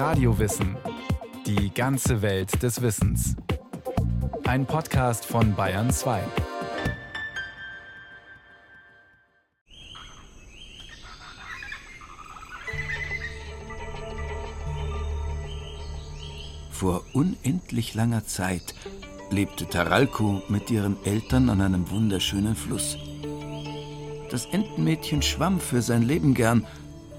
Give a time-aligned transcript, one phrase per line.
[0.00, 0.78] Radiowissen.
[1.44, 3.36] Die ganze Welt des Wissens.
[4.46, 6.22] Ein Podcast von Bayern 2.
[16.70, 18.74] Vor unendlich langer Zeit
[19.30, 22.96] lebte Taralko mit ihren Eltern an einem wunderschönen Fluss.
[24.30, 26.66] Das Entenmädchen schwamm für sein Leben gern,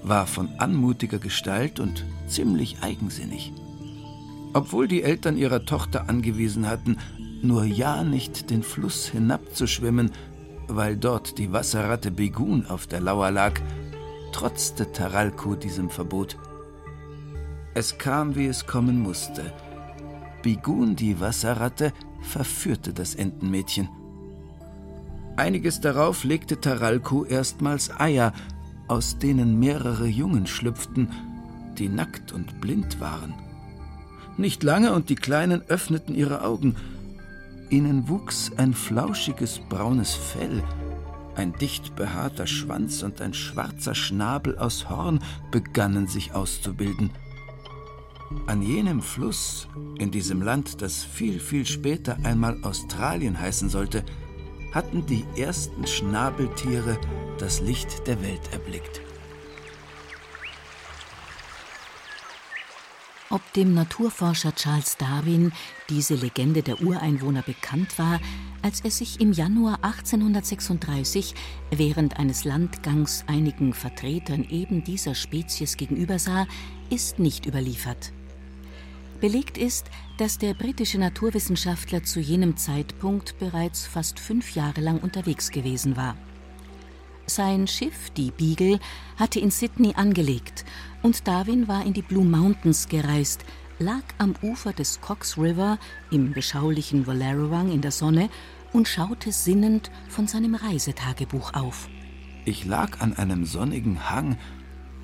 [0.02, 3.52] war von anmutiger Gestalt und ziemlich eigensinnig.
[4.54, 6.98] Obwohl die Eltern ihrer Tochter angewiesen hatten,
[7.42, 10.10] nur ja nicht den Fluss hinabzuschwimmen,
[10.68, 13.60] weil dort die Wasserratte Begun auf der Lauer lag,
[14.32, 16.38] trotzte Taralko diesem Verbot.
[17.74, 19.52] Es kam, wie es kommen musste.
[20.42, 23.88] Bigun, die Wasserratte, verführte das Entenmädchen.
[25.36, 28.32] Einiges darauf legte Taralko erstmals Eier,
[28.88, 31.08] aus denen mehrere Jungen schlüpften,
[31.78, 33.34] die nackt und blind waren.
[34.36, 36.76] Nicht lange und die Kleinen öffneten ihre Augen.
[37.70, 40.62] Ihnen wuchs ein flauschiges braunes Fell,
[41.34, 47.10] ein dicht behaarter Schwanz und ein schwarzer Schnabel aus Horn begannen sich auszubilden.
[48.46, 54.04] An jenem Fluss, in diesem Land, das viel, viel später einmal Australien heißen sollte,
[54.72, 56.98] hatten die ersten Schnabeltiere
[57.42, 59.00] das Licht der Welt erblickt.
[63.30, 65.50] Ob dem Naturforscher Charles Darwin
[65.88, 68.20] diese Legende der Ureinwohner bekannt war,
[68.62, 71.34] als er sich im Januar 1836
[71.72, 76.46] während eines Landgangs einigen Vertretern eben dieser Spezies gegenübersah,
[76.90, 78.12] ist nicht überliefert.
[79.20, 85.50] Belegt ist, dass der britische Naturwissenschaftler zu jenem Zeitpunkt bereits fast fünf Jahre lang unterwegs
[85.50, 86.16] gewesen war.
[87.34, 88.78] Sein Schiff, die Beagle,
[89.16, 90.66] hatte in Sydney angelegt
[91.00, 93.46] und Darwin war in die Blue Mountains gereist,
[93.78, 95.78] lag am Ufer des Cox River
[96.10, 98.28] im beschaulichen Wallerawang in der Sonne
[98.74, 101.88] und schaute sinnend von seinem Reisetagebuch auf.
[102.44, 104.36] Ich lag an einem sonnigen Hang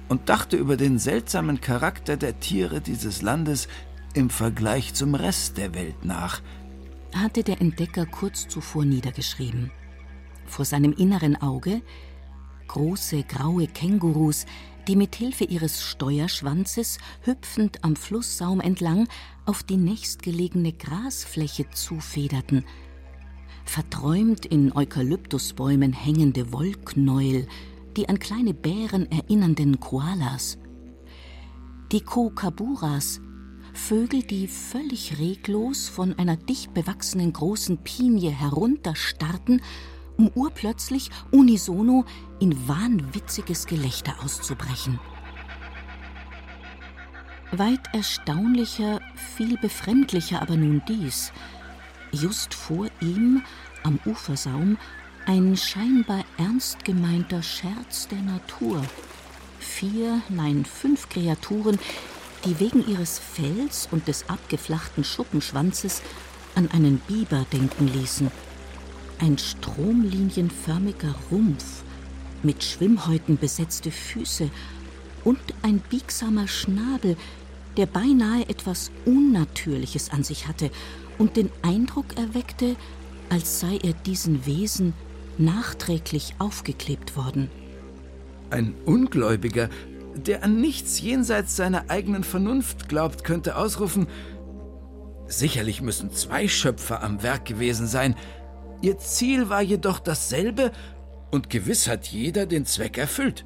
[0.08, 3.68] und dachte über den seltsamen Charakter der Tiere dieses Landes,
[4.12, 6.42] im Vergleich zum Rest der Welt nach,
[7.14, 9.70] hatte der Entdecker kurz zuvor niedergeschrieben.
[10.44, 11.82] Vor seinem inneren Auge
[12.68, 14.46] große graue Kängurus,
[14.86, 19.08] die mit Hilfe ihres Steuerschwanzes hüpfend am Flusssaum entlang
[19.44, 22.64] auf die nächstgelegene Grasfläche zufederten.
[23.64, 27.46] Verträumt in Eukalyptusbäumen hängende Wollknäuel,
[27.96, 30.56] die an kleine Bären erinnernden Koalas.
[31.92, 33.20] Die Kokaburas,
[33.74, 39.60] Vögel, die völlig reglos von einer dicht bewachsenen großen Pinie herunterstarrten,
[40.18, 42.04] um urplötzlich unisono
[42.40, 45.00] in wahnwitziges Gelächter auszubrechen.
[47.52, 49.00] Weit erstaunlicher,
[49.36, 51.32] viel befremdlicher aber nun dies.
[52.12, 53.42] Just vor ihm,
[53.84, 54.76] am Ufersaum,
[55.24, 58.82] ein scheinbar ernst gemeinter Scherz der Natur.
[59.60, 61.78] Vier, nein, fünf Kreaturen,
[62.44, 66.02] die wegen ihres Fells und des abgeflachten Schuppenschwanzes
[66.54, 68.30] an einen Biber denken ließen.
[69.20, 71.82] Ein stromlinienförmiger Rumpf,
[72.42, 74.50] mit Schwimmhäuten besetzte Füße
[75.24, 77.16] und ein biegsamer Schnabel,
[77.76, 80.70] der beinahe etwas Unnatürliches an sich hatte
[81.18, 82.76] und den Eindruck erweckte,
[83.28, 84.94] als sei er diesen Wesen
[85.36, 87.50] nachträglich aufgeklebt worden.
[88.50, 89.68] Ein Ungläubiger
[90.26, 94.08] der an nichts jenseits seiner eigenen Vernunft glaubt, könnte ausrufen,
[95.28, 98.16] Sicherlich müssen zwei Schöpfer am Werk gewesen sein.
[98.80, 100.72] Ihr Ziel war jedoch dasselbe,
[101.30, 103.44] und gewiss hat jeder den Zweck erfüllt.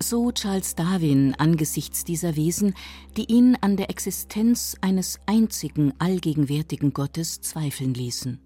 [0.00, 2.74] So Charles Darwin angesichts dieser Wesen,
[3.16, 8.40] die ihn an der Existenz eines einzigen allgegenwärtigen Gottes zweifeln ließen.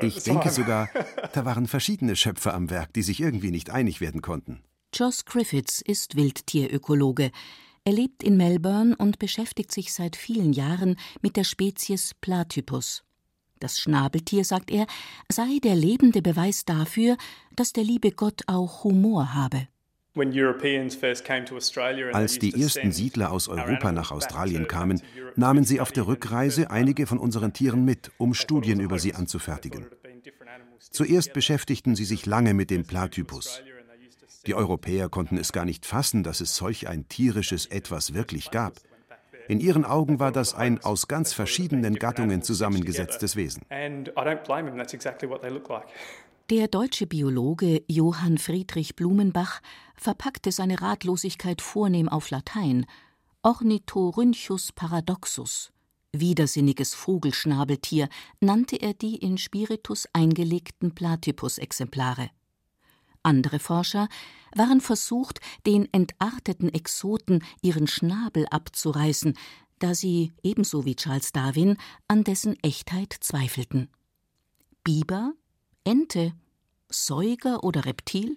[0.00, 0.88] Ich denke sogar,
[1.32, 4.62] da waren verschiedene Schöpfer am Werk, die sich irgendwie nicht einig werden konnten.
[4.94, 7.30] Joss Griffiths ist Wildtierökologe.
[7.84, 13.04] Er lebt in Melbourne und beschäftigt sich seit vielen Jahren mit der Spezies Platypus.
[13.60, 14.86] Das Schnabeltier, sagt er,
[15.30, 17.18] sei der lebende Beweis dafür,
[17.54, 19.68] dass der liebe Gott auch Humor habe.
[22.12, 25.00] Als die ersten Siedler aus Europa nach Australien kamen,
[25.36, 29.86] nahmen sie auf der Rückreise einige von unseren Tieren mit, um Studien über sie anzufertigen.
[30.90, 33.62] Zuerst beschäftigten sie sich lange mit dem Platypus.
[34.46, 38.80] Die Europäer konnten es gar nicht fassen, dass es solch ein tierisches Etwas wirklich gab.
[39.48, 43.62] In ihren Augen war das ein aus ganz verschiedenen Gattungen zusammengesetztes Wesen.
[46.50, 49.60] Der deutsche Biologe Johann Friedrich Blumenbach
[49.96, 52.86] verpackte seine Ratlosigkeit vornehm auf Latein
[53.42, 55.72] Ornithorhynchus paradoxus,
[56.12, 58.08] widersinniges Vogelschnabeltier,
[58.40, 62.30] nannte er die in Spiritus eingelegten Platypus-Exemplare.
[63.22, 64.08] Andere Forscher
[64.54, 69.36] waren versucht, den entarteten Exoten ihren Schnabel abzureißen,
[69.78, 71.76] da sie, ebenso wie Charles Darwin,
[72.08, 73.88] an dessen Echtheit zweifelten.
[74.84, 75.32] Biber,
[75.84, 76.32] Ente,
[76.88, 78.36] Säuger oder Reptil?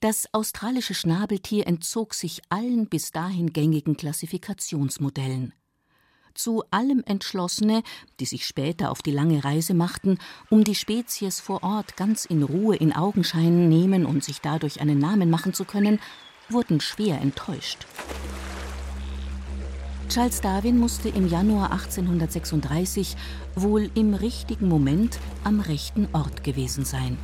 [0.00, 5.52] Das australische Schnabeltier entzog sich allen bis dahin gängigen Klassifikationsmodellen.
[6.34, 7.82] Zu allem Entschlossene,
[8.20, 10.18] die sich später auf die lange Reise machten,
[10.48, 14.98] um die Spezies vor Ort ganz in Ruhe in Augenschein nehmen und sich dadurch einen
[14.98, 16.00] Namen machen zu können,
[16.48, 17.86] wurden schwer enttäuscht.
[20.08, 23.16] Charles Darwin musste im Januar 1836
[23.54, 27.16] wohl im richtigen Moment am rechten Ort gewesen sein.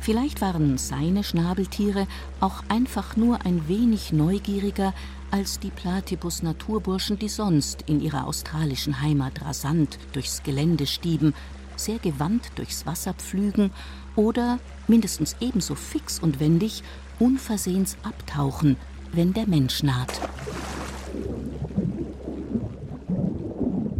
[0.00, 2.06] Vielleicht waren seine Schnabeltiere
[2.40, 4.92] auch einfach nur ein wenig neugieriger
[5.34, 11.34] als die Platypus-Naturburschen, die sonst in ihrer australischen Heimat rasant durchs Gelände stieben,
[11.74, 13.72] sehr gewandt durchs Wasser pflügen
[14.14, 16.84] oder, mindestens ebenso fix und wendig,
[17.18, 18.76] unversehens abtauchen,
[19.10, 20.20] wenn der Mensch naht.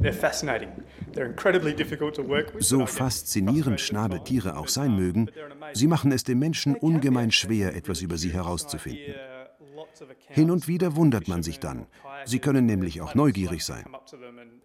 [0.01, 0.69] They're fascinating.
[2.61, 5.29] So faszinierend Schnabeltiere auch sein mögen,
[5.73, 9.15] sie machen es dem Menschen ungemein schwer, etwas über sie herauszufinden.
[10.29, 11.87] Hin und wieder wundert man sich dann.
[12.25, 13.85] Sie können nämlich auch neugierig sein.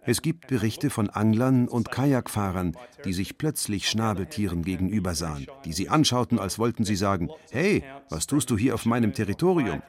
[0.01, 2.75] Es gibt Berichte von Anglern und Kajakfahrern,
[3.05, 8.27] die sich plötzlich Schnabeltieren gegenüber sahen, die sie anschauten, als wollten sie sagen, hey, was
[8.27, 9.81] tust du hier auf meinem Territorium?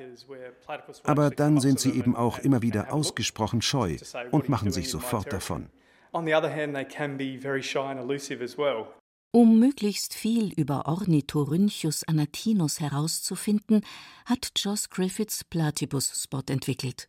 [1.05, 3.97] Aber dann sind sie eben auch immer wieder ausgesprochen scheu
[4.31, 5.67] und machen sich sofort davon.
[6.13, 8.89] On the other hand, they can be very shy and elusive as well.
[9.33, 13.83] Um möglichst viel über Ornithorhynchus anatinus herauszufinden,
[14.25, 17.09] hat Joss Griffiths Platypus Spot entwickelt.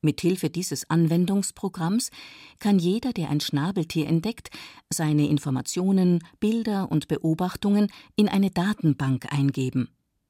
[0.00, 2.10] Mithilfe dieses Anwendungsprogramms
[2.60, 4.50] kann jeder, der ein Schnabeltier entdeckt,
[4.88, 9.88] seine Informationen, Bilder und Beobachtungen in eine Datenbank eingeben.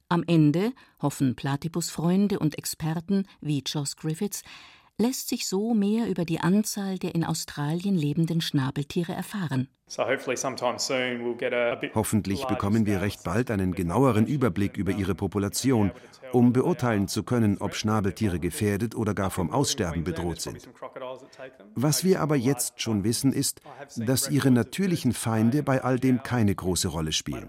[0.08, 0.72] Am Ende,
[1.02, 4.42] hoffen Platypus-Freunde und Experten wie Joss Griffiths,
[4.98, 9.68] lässt sich so mehr über die Anzahl der in Australien lebenden Schnabeltiere erfahren.
[11.94, 15.92] Hoffentlich bekommen wir recht bald einen genaueren Überblick über ihre Population,
[16.32, 20.68] um beurteilen zu können, ob Schnabeltiere gefährdet oder gar vom Aussterben bedroht sind.
[21.74, 23.62] Was wir aber jetzt schon wissen, ist,
[23.96, 27.48] dass ihre natürlichen Feinde bei all dem keine große Rolle spielen.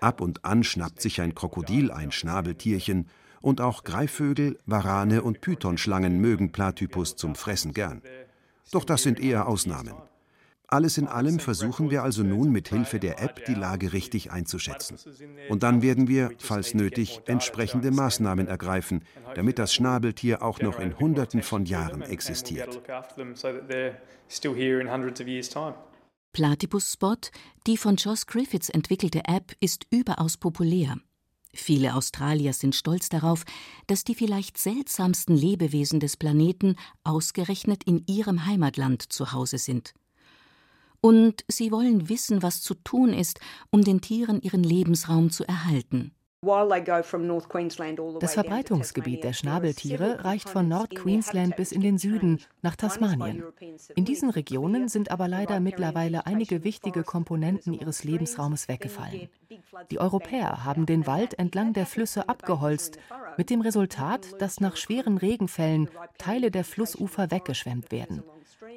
[0.00, 3.08] Ab und an schnappt sich ein Krokodil ein Schnabeltierchen,
[3.40, 8.02] und auch Greifvögel, Warane und Pythonschlangen mögen Platypus zum Fressen gern.
[8.72, 9.94] Doch das sind eher Ausnahmen.
[10.72, 14.98] Alles in allem versuchen wir also nun mit Hilfe der App die Lage richtig einzuschätzen.
[15.48, 19.02] Und dann werden wir, falls nötig, entsprechende Maßnahmen ergreifen,
[19.34, 22.80] damit das Schnabeltier auch noch in Hunderten von Jahren existiert.
[26.32, 27.16] Platypus Spot,
[27.66, 30.98] die von Joss Griffiths entwickelte App, ist überaus populär.
[31.52, 33.44] Viele Australier sind stolz darauf,
[33.86, 39.94] dass die vielleicht seltsamsten Lebewesen des Planeten ausgerechnet in ihrem Heimatland zu Hause sind.
[41.00, 46.12] Und sie wollen wissen, was zu tun ist, um den Tieren ihren Lebensraum zu erhalten.
[46.42, 53.44] Das Verbreitungsgebiet der Schnabeltiere reicht von Nord-Queensland bis in den Süden nach Tasmanien.
[53.94, 59.28] In diesen Regionen sind aber leider mittlerweile einige wichtige Komponenten ihres Lebensraumes weggefallen.
[59.90, 62.98] Die Europäer haben den Wald entlang der Flüsse abgeholzt,
[63.36, 68.22] mit dem Resultat, dass nach schweren Regenfällen Teile der Flussufer weggeschwemmt werden.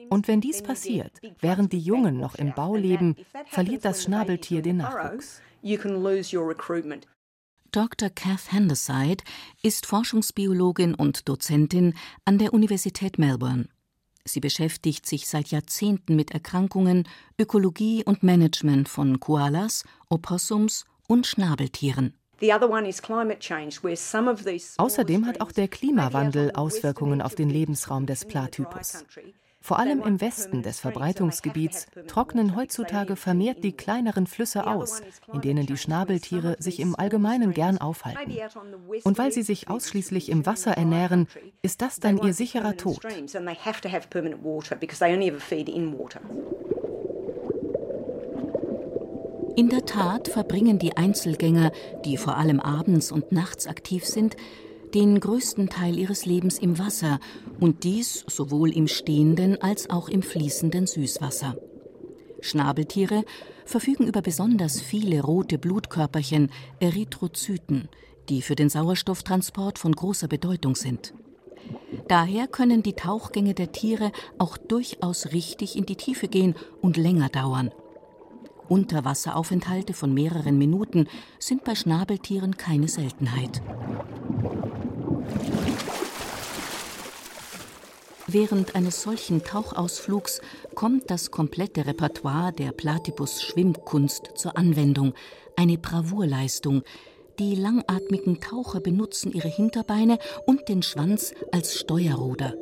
[0.09, 4.77] Und wenn dies passiert, während die Jungen noch im Bau leben, verliert das Schnabeltier den
[4.77, 5.41] Nachwuchs.
[7.71, 8.09] Dr.
[8.09, 9.23] Kath Handerside
[9.63, 13.67] ist Forschungsbiologin und Dozentin an der Universität Melbourne.
[14.25, 22.13] Sie beschäftigt sich seit Jahrzehnten mit Erkrankungen, Ökologie und Management von Koalas, Opossums und Schnabeltieren.
[24.77, 29.05] Außerdem hat auch der Klimawandel Auswirkungen auf den Lebensraum des Platypus.
[29.63, 35.01] Vor allem im Westen des Verbreitungsgebiets trocknen heutzutage vermehrt die kleineren Flüsse aus,
[35.31, 38.33] in denen die Schnabeltiere sich im Allgemeinen gern aufhalten.
[39.05, 41.29] Und weil sie sich ausschließlich im Wasser ernähren,
[41.61, 43.07] ist das dann ihr sicherer Tod.
[49.55, 51.71] In der Tat verbringen die Einzelgänger,
[52.03, 54.35] die vor allem abends und nachts aktiv sind,
[54.93, 57.19] den größten Teil ihres Lebens im Wasser
[57.59, 61.57] und dies sowohl im stehenden als auch im fließenden Süßwasser.
[62.41, 63.23] Schnabeltiere
[63.65, 67.89] verfügen über besonders viele rote Blutkörperchen, Erythrozyten,
[68.29, 71.13] die für den Sauerstofftransport von großer Bedeutung sind.
[72.07, 77.29] Daher können die Tauchgänge der Tiere auch durchaus richtig in die Tiefe gehen und länger
[77.29, 77.71] dauern.
[78.67, 81.07] Unterwasseraufenthalte von mehreren Minuten
[81.39, 83.61] sind bei Schnabeltieren keine Seltenheit.
[88.27, 90.41] Während eines solchen Tauchausflugs
[90.73, 95.13] kommt das komplette Repertoire der Platypus-Schwimmkunst zur Anwendung,
[95.55, 96.83] eine Bravourleistung.
[97.37, 102.55] Die langatmigen Taucher benutzen ihre Hinterbeine und den Schwanz als Steuerruder.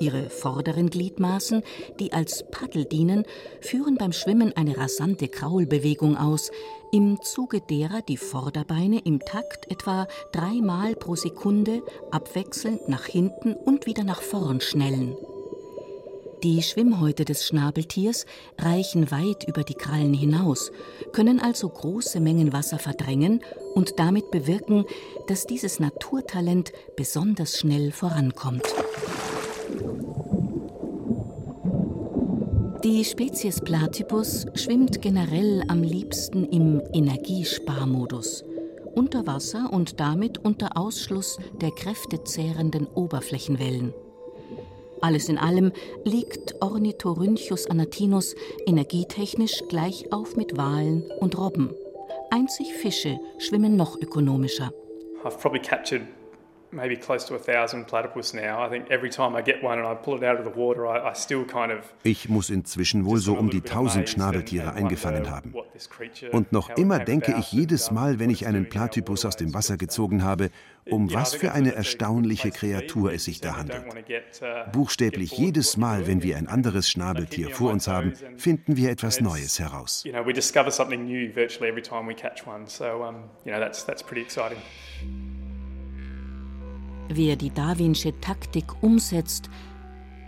[0.00, 1.62] Ihre vorderen Gliedmaßen,
[2.00, 3.24] die als Paddel dienen,
[3.60, 6.50] führen beim Schwimmen eine rasante Kraulbewegung aus,
[6.94, 11.82] im Zuge derer die Vorderbeine im Takt etwa dreimal pro Sekunde
[12.12, 15.16] abwechselnd nach hinten und wieder nach vorn schnellen.
[16.44, 18.26] Die Schwimmhäute des Schnabeltiers
[18.58, 20.70] reichen weit über die Krallen hinaus,
[21.10, 23.42] können also große Mengen Wasser verdrängen
[23.74, 24.84] und damit bewirken,
[25.26, 28.72] dass dieses Naturtalent besonders schnell vorankommt.
[32.84, 38.44] Die Spezies Platypus schwimmt generell am liebsten im Energiesparmodus,
[38.94, 43.94] unter Wasser und damit unter Ausschluss der kräftezehrenden Oberflächenwellen.
[45.00, 45.72] Alles in allem
[46.04, 48.34] liegt Ornithorhynchus anatinus
[48.66, 51.70] energietechnisch gleich auf mit Walen und Robben.
[52.30, 54.74] Einzig Fische schwimmen noch ökonomischer.
[55.24, 56.02] I've probably captured
[56.74, 58.64] maybe close to a thousand platypus now.
[58.64, 60.86] I think every time I get one and I pull it out of the water,
[60.86, 61.80] I, I still kind of.
[62.02, 65.54] Ich muss inzwischen wohl so um die tausend Schnabeltiere eingefangen haben.
[66.32, 70.22] Und noch immer denke ich jedes Mal, wenn ich einen Platypus aus dem Wasser gezogen
[70.22, 70.50] habe,
[70.90, 73.84] um was für eine erstaunliche Kreatur es sich da handelt.
[74.42, 79.20] uh, Buchstäblich jedes Mal, wenn wir ein anderes Schnabeltier vor uns haben, finden wir etwas
[79.20, 80.04] Neues heraus.
[80.04, 82.66] You know, we discover something new virtually every time we catch one.
[82.66, 84.58] So, um, you know, that's that's pretty exciting.
[87.08, 89.50] Wer die Darwinsche Taktik umsetzt,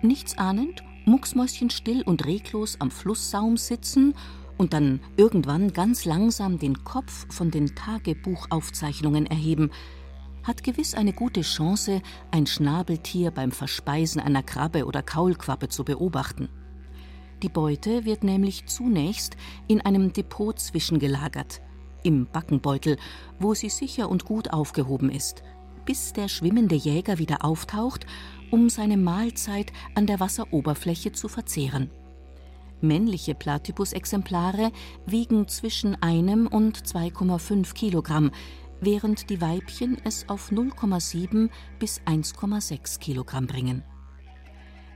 [0.03, 4.15] nichts ahnend, mucksmäuschenstill und reglos am Flusssaum sitzen
[4.59, 9.71] und dann irgendwann ganz langsam den Kopf von den Tagebuchaufzeichnungen erheben,
[10.43, 16.49] hat gewiss eine gute Chance, ein Schnabeltier beim Verspeisen einer Krabbe oder Kaulquappe zu beobachten.
[17.43, 21.63] Die Beute wird nämlich zunächst in einem Depot zwischengelagert,
[22.03, 22.97] im Backenbeutel,
[23.41, 25.43] wo sie sicher und gut aufgehoben ist,
[25.87, 28.05] bis der schwimmende Jäger wieder auftaucht,
[28.51, 31.91] um seine Mahlzeit an der Wasseroberfläche zu verzehren.
[32.83, 34.71] Männliche Platypus-Exemplare
[35.07, 38.31] wiegen zwischen einem und 2,5 Kilogramm,
[38.81, 43.83] während die Weibchen es auf 0,7 bis 1,6 Kilogramm bringen.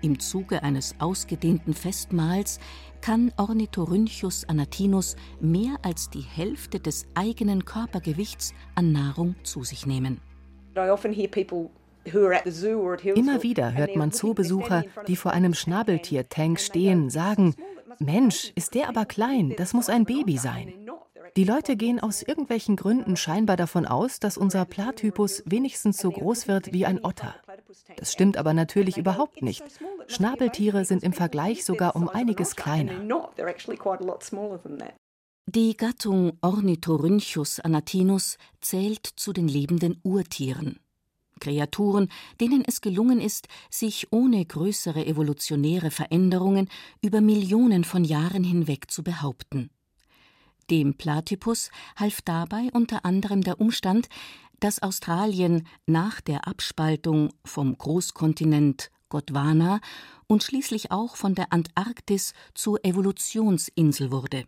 [0.02, 2.58] Im Zuge eines ausgedehnten Festmahls
[3.00, 10.20] kann Ornithorhynchus anatinus mehr als die Hälfte des eigenen Körpergewichts an Nahrung zu sich nehmen.
[13.14, 17.54] Immer wieder hört man Zoobesucher, die vor einem Schnabeltier-Tank stehen, sagen:
[17.98, 20.72] Mensch, ist der aber klein, das muss ein Baby sein.
[21.36, 26.48] Die Leute gehen aus irgendwelchen Gründen scheinbar davon aus, dass unser Platypus wenigstens so groß
[26.48, 27.34] wird wie ein Otter.
[27.96, 29.62] Das stimmt aber natürlich überhaupt nicht.
[30.08, 32.92] Schnabeltiere sind im Vergleich sogar um einiges kleiner.
[35.46, 40.78] Die Gattung Ornithorhynchus anatinus zählt zu den lebenden Urtieren.
[41.40, 42.08] Kreaturen,
[42.40, 46.68] denen es gelungen ist, sich ohne größere evolutionäre Veränderungen
[47.02, 49.70] über Millionen von Jahren hinweg zu behaupten.
[50.70, 54.08] Dem Platypus half dabei unter anderem der Umstand,
[54.60, 59.80] dass Australien nach der Abspaltung vom Großkontinent Gondwana
[60.28, 64.44] und schließlich auch von der Antarktis zur Evolutionsinsel wurde.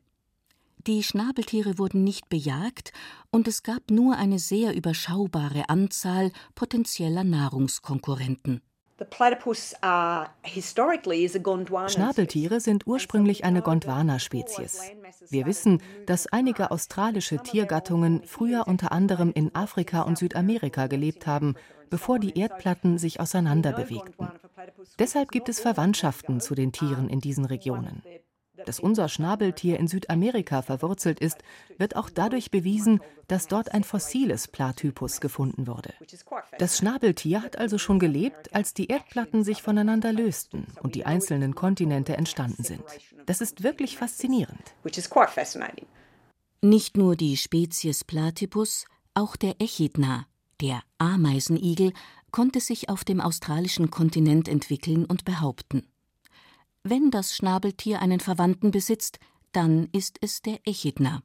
[0.89, 2.93] Die Schnabeltiere wurden nicht bejagt
[3.31, 8.63] und es gab nur eine sehr überschaubare Anzahl potenzieller Nahrungskonkurrenten.
[11.89, 14.81] Schnabeltiere sind ursprünglich eine Gondwana-Spezies.
[15.31, 21.55] Wir wissen, dass einige australische Tiergattungen früher unter anderem in Afrika und Südamerika gelebt haben,
[21.91, 24.29] bevor die Erdplatten sich auseinanderbewegten.
[24.99, 28.03] Deshalb gibt es Verwandtschaften zu den Tieren in diesen Regionen.
[28.67, 31.39] Dass unser Schnabeltier in Südamerika verwurzelt ist,
[31.79, 35.95] wird auch dadurch bewiesen, dass dort ein fossiles Platypus gefunden wurde.
[36.59, 41.55] Das Schnabeltier hat also schon gelebt, als die Erdplatten sich voneinander lösten und die einzelnen
[41.55, 42.85] Kontinente entstanden sind.
[43.27, 44.75] Das ist wirklich faszinierend.
[46.61, 50.27] Nicht nur die Spezies Platypus, auch der Echidna,
[50.61, 51.93] der Ameisenigel,
[52.31, 55.87] konnte sich auf dem australischen Kontinent entwickeln und behaupten.
[56.85, 59.21] Wenn das Schnabeltier einen Verwandten besitzt,
[59.53, 61.23] dann ist es der Echidna.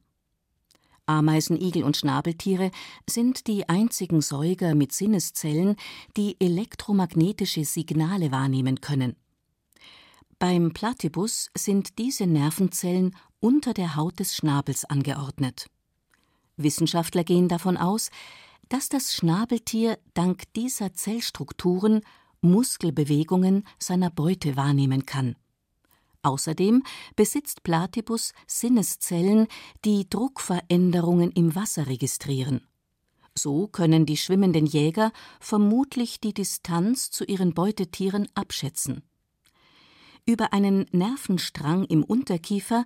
[1.04, 2.70] Ameisen, Igel und Schnabeltiere
[3.08, 5.74] sind die einzigen Säuger mit Sinneszellen,
[6.16, 9.16] die elektromagnetische Signale wahrnehmen können.
[10.38, 15.66] Beim Platypus sind diese Nervenzellen unter der Haut des Schnabels angeordnet.
[16.56, 18.10] Wissenschaftler gehen davon aus,
[18.68, 22.02] dass das Schnabeltier dank dieser Zellstrukturen
[22.42, 25.34] Muskelbewegungen seiner Beute wahrnehmen kann.
[26.22, 26.82] Außerdem
[27.16, 29.46] besitzt Platypus Sinneszellen,
[29.84, 32.66] die Druckveränderungen im Wasser registrieren.
[33.36, 39.02] So können die schwimmenden Jäger vermutlich die Distanz zu ihren Beutetieren abschätzen.
[40.26, 42.84] Über einen Nervenstrang im Unterkiefer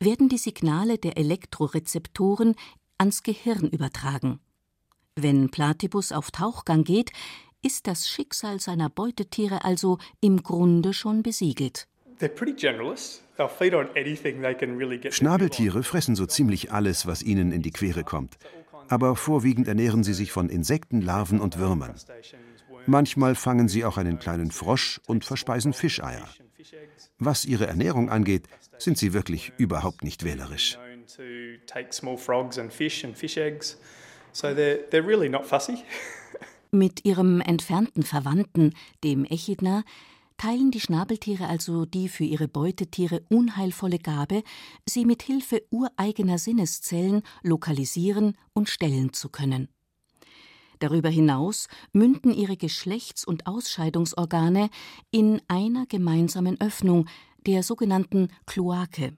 [0.00, 2.56] werden die Signale der Elektrorezeptoren
[2.98, 4.40] ans Gehirn übertragen.
[5.14, 7.12] Wenn Platypus auf Tauchgang geht,
[7.62, 11.86] ist das Schicksal seiner Beutetiere also im Grunde schon besiegelt.
[15.12, 18.36] Schnabeltiere fressen so ziemlich alles, was ihnen in die Quere kommt.
[18.88, 21.94] Aber vorwiegend ernähren sie sich von Insekten, Larven und Würmern.
[22.86, 26.28] Manchmal fangen sie auch einen kleinen Frosch und verspeisen Fischeier.
[27.18, 30.78] Was ihre Ernährung angeht, sind sie wirklich überhaupt nicht wählerisch.
[36.70, 39.84] Mit ihrem entfernten Verwandten, dem Echidna,
[40.42, 44.42] teilen die Schnabeltiere also die für ihre Beutetiere unheilvolle Gabe,
[44.84, 49.68] sie mit Hilfe ureigener Sinneszellen lokalisieren und stellen zu können.
[50.80, 54.68] Darüber hinaus münden ihre Geschlechts- und Ausscheidungsorgane
[55.12, 57.06] in einer gemeinsamen Öffnung,
[57.46, 59.16] der sogenannten Kloake.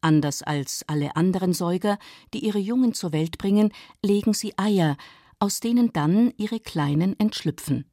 [0.00, 1.96] Anders als alle anderen Säuger,
[2.34, 3.72] die ihre Jungen zur Welt bringen,
[4.04, 4.96] legen sie Eier,
[5.38, 7.84] aus denen dann ihre Kleinen entschlüpfen.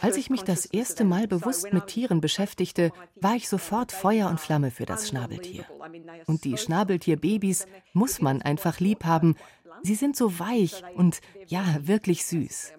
[0.00, 4.40] Als ich mich das erste Mal bewusst mit Tieren beschäftigte, war ich sofort Feuer und
[4.40, 5.64] Flamme für das Schnabeltier.
[6.26, 9.36] Und die Schnabeltierbabys muss man einfach lieb haben.
[9.82, 12.72] Sie sind so weich und ja, wirklich süß.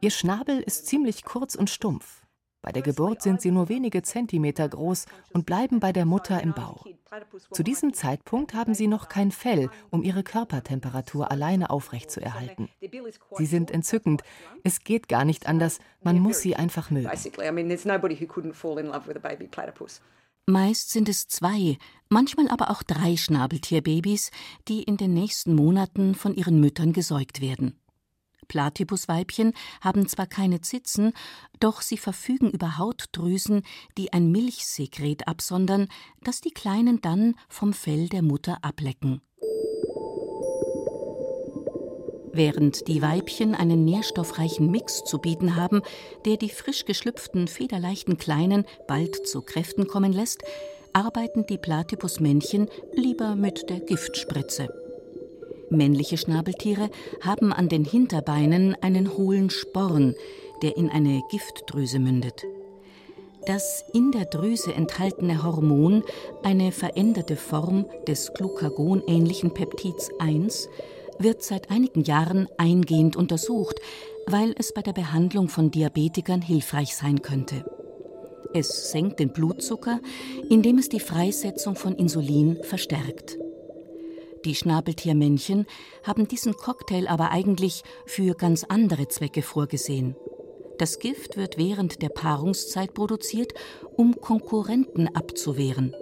[0.00, 2.22] Ihr Schnabel ist ziemlich kurz und stumpf.
[2.60, 6.52] Bei der Geburt sind sie nur wenige Zentimeter groß und bleiben bei der Mutter im
[6.52, 6.84] Bauch.
[7.52, 12.68] Zu diesem Zeitpunkt haben sie noch kein Fell, um ihre Körpertemperatur alleine aufrechtzuerhalten.
[13.36, 14.22] Sie sind entzückend.
[14.64, 15.78] Es geht gar nicht anders.
[16.02, 17.08] Man muss sie einfach mögen.
[20.46, 21.76] Meist sind es zwei,
[22.08, 24.30] manchmal aber auch drei Schnabeltierbabys,
[24.66, 27.78] die in den nächsten Monaten von ihren Müttern gesäugt werden.
[28.48, 31.12] Platypusweibchen haben zwar keine Zitzen,
[31.60, 33.62] doch sie verfügen über Hautdrüsen,
[33.96, 35.88] die ein Milchsekret absondern,
[36.22, 39.20] das die Kleinen dann vom Fell der Mutter ablecken.
[42.32, 45.82] Während die Weibchen einen nährstoffreichen Mix zu bieten haben,
[46.24, 50.42] der die frisch geschlüpften, federleichten Kleinen bald zu Kräften kommen lässt,
[50.92, 54.87] arbeiten die Platypusmännchen lieber mit der Giftspritze.
[55.70, 60.14] Männliche Schnabeltiere haben an den Hinterbeinen einen hohlen Sporn,
[60.62, 62.44] der in eine Giftdrüse mündet.
[63.46, 66.02] Das in der Drüse enthaltene Hormon,
[66.42, 70.68] eine veränderte Form des Glucagon-ähnlichen Peptids 1,
[71.18, 73.80] wird seit einigen Jahren eingehend untersucht,
[74.26, 77.64] weil es bei der Behandlung von Diabetikern hilfreich sein könnte.
[78.54, 80.00] Es senkt den Blutzucker,
[80.48, 83.38] indem es die Freisetzung von Insulin verstärkt.
[84.44, 85.66] Die Schnabeltiermännchen
[86.04, 90.16] haben diesen Cocktail aber eigentlich für ganz andere Zwecke vorgesehen.
[90.78, 93.52] Das Gift wird während der Paarungszeit produziert,
[93.96, 95.94] um Konkurrenten abzuwehren.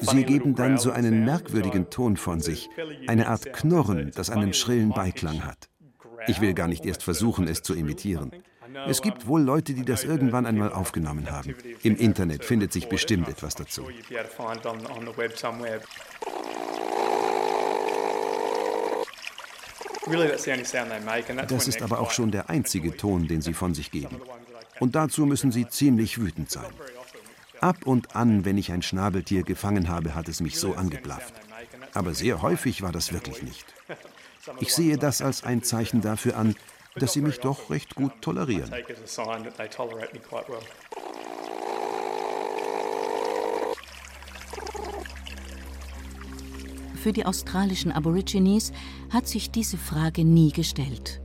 [0.00, 2.70] Sie geben dann so einen merkwürdigen Ton von sich,
[3.08, 5.68] eine Art Knurren, das einen schrillen Beiklang hat.
[6.28, 8.30] Ich will gar nicht erst versuchen, es zu imitieren.
[8.86, 11.54] Es gibt wohl Leute, die das irgendwann einmal aufgenommen haben.
[11.82, 13.86] Im Internet findet sich bestimmt etwas dazu.
[21.48, 24.20] Das ist aber auch schon der einzige Ton, den sie von sich geben.
[24.80, 26.72] Und dazu müssen sie ziemlich wütend sein.
[27.60, 31.34] Ab und an, wenn ich ein Schnabeltier gefangen habe, hat es mich so angeblafft.
[31.92, 33.66] Aber sehr häufig war das wirklich nicht.
[34.58, 36.56] Ich sehe das als ein Zeichen dafür an,
[36.96, 38.70] dass sie mich doch recht gut tolerieren.
[46.94, 48.72] Für die australischen Aborigines
[49.10, 51.22] hat sich diese Frage nie gestellt.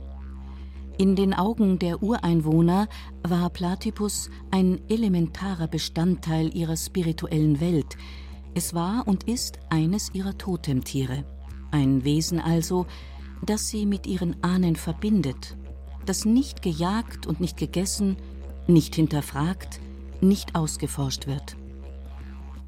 [0.98, 2.88] In den Augen der Ureinwohner
[3.22, 7.98] war Platypus ein elementarer Bestandteil ihrer spirituellen Welt.
[8.54, 11.26] Es war und ist eines ihrer Totemtiere.
[11.70, 12.86] Ein Wesen also,
[13.42, 15.56] das sie mit ihren Ahnen verbindet,
[16.04, 18.16] das nicht gejagt und nicht gegessen,
[18.66, 19.80] nicht hinterfragt,
[20.20, 21.56] nicht ausgeforscht wird.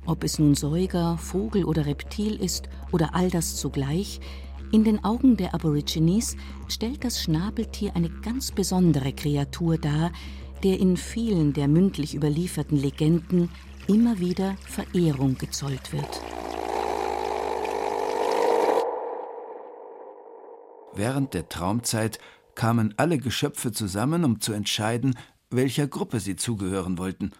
[0.06, 4.20] Ob es nun Säuger, Vogel oder Reptil ist oder all das zugleich,
[4.70, 6.36] in den Augen der Aborigines
[6.68, 10.12] stellt das Schnabeltier eine ganz besondere Kreatur dar,
[10.62, 13.48] der in vielen der mündlich überlieferten Legenden
[13.86, 16.22] immer wieder Verehrung gezollt wird.
[20.98, 22.18] Während der Traumzeit
[22.56, 25.16] kamen alle Geschöpfe zusammen, um zu entscheiden,
[25.48, 27.30] welcher Gruppe sie zugehören wollten.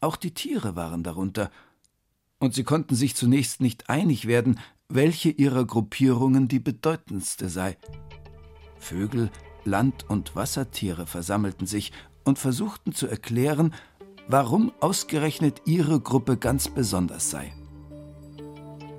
[0.00, 1.50] Auch die Tiere waren darunter,
[2.38, 7.76] und sie konnten sich zunächst nicht einig werden, welche ihrer Gruppierungen die bedeutendste sei.
[8.78, 9.30] Vögel,
[9.64, 11.92] Land- und Wassertiere versammelten sich
[12.24, 13.74] und versuchten zu erklären,
[14.26, 17.52] warum ausgerechnet ihre Gruppe ganz besonders sei.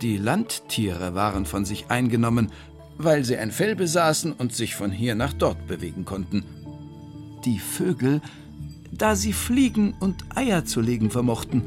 [0.04, 2.52] Die Landtiere waren von sich eingenommen,
[2.98, 6.44] weil sie ein Fell besaßen und sich von hier nach dort bewegen konnten.
[7.46, 8.22] Die Vögel,
[8.92, 11.64] da sie fliegen und Eier zu legen vermochten.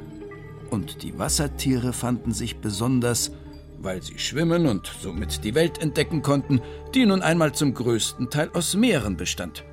[0.70, 3.32] Und die Wassertiere fanden sich besonders,
[3.80, 6.60] weil sie schwimmen und somit die Welt entdecken konnten,
[6.94, 9.64] die nun einmal zum größten Teil aus Meeren bestand.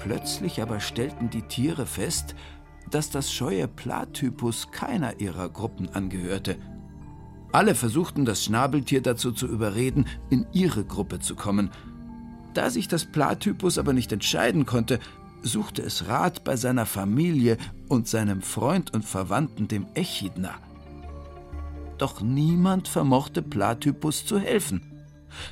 [0.00, 2.34] Plötzlich aber stellten die Tiere fest,
[2.90, 6.56] dass das scheue Platypus keiner ihrer Gruppen angehörte.
[7.56, 11.70] Alle versuchten das Schnabeltier dazu zu überreden, in ihre Gruppe zu kommen.
[12.52, 14.98] Da sich das Platypus aber nicht entscheiden konnte,
[15.40, 17.56] suchte es Rat bei seiner Familie
[17.88, 20.50] und seinem Freund und Verwandten, dem Echidna.
[21.96, 24.82] Doch niemand vermochte Platypus zu helfen.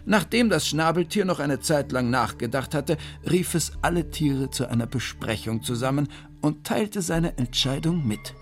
[0.05, 2.99] Nachdem das Schnabeltier noch eine Zeit lang nachgedacht hatte,
[3.31, 6.09] rief es alle Tiere zu einer Besprechung zusammen
[6.43, 8.35] und teilte seine Entscheidung mit.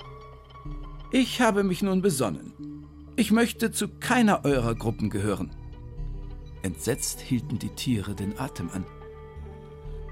[1.12, 2.72] Ich habe mich nun besonnen.
[3.23, 5.53] Ich möchte zu keiner eurer Gruppen gehören.
[6.65, 8.85] Entsetzt hielten die Tiere den Atem an.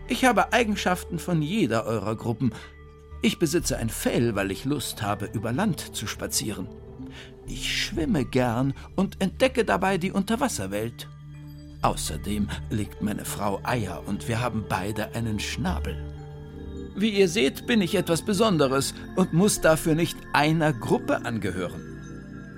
[0.07, 2.53] Ich habe Eigenschaften von jeder eurer Gruppen.
[3.21, 6.69] Ich besitze ein Fell, weil ich Lust habe, über Land zu spazieren.
[7.49, 11.09] Ich schwimme gern und entdecke dabei die Unterwasserwelt.
[11.83, 15.97] Außerdem legt meine Frau Eier und wir haben beide einen Schnabel.
[16.95, 21.90] Wie ihr seht, bin ich etwas Besonderes und muss dafür nicht einer Gruppe angehören.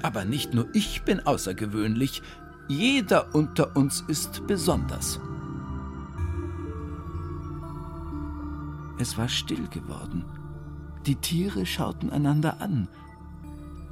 [0.03, 2.23] Aber nicht nur ich bin außergewöhnlich,
[2.69, 5.21] jeder unter uns ist besonders.
[8.99, 10.25] Es war still geworden.
[11.07, 12.88] Die Tiere schauten einander an.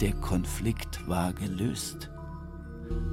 [0.00, 2.10] Der Konflikt war gelöst.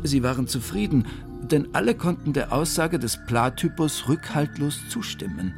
[0.04, 1.08] Sie waren zufrieden,
[1.42, 5.54] denn alle konnten der Aussage des Platypus rückhaltlos zustimmen.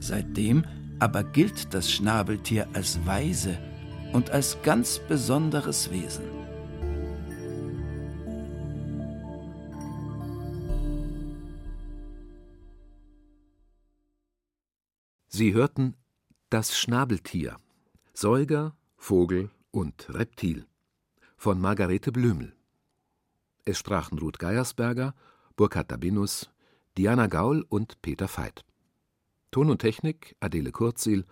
[0.00, 0.64] Seitdem
[0.98, 3.58] aber gilt das Schnabeltier als weise
[4.12, 6.24] und als ganz besonderes Wesen.
[15.28, 15.96] Sie hörten
[16.50, 17.56] Das Schnabeltier,
[18.12, 20.66] Säuger, Vogel und Reptil
[21.36, 22.54] von Margarete Blümel.
[23.64, 25.14] Es sprachen Ruth Geiersberger,
[25.56, 26.50] Burkhard Dabinus,
[26.98, 28.64] Diana Gaul und Peter Veit.
[29.50, 31.24] Ton und Technik Adele Kurzil,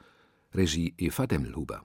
[0.55, 1.85] Regie Eva Demmelhuber.